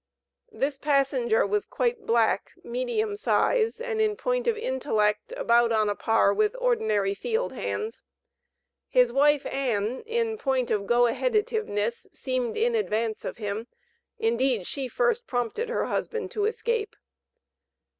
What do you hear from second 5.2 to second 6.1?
about on a